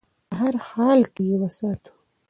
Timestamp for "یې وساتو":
1.29-1.93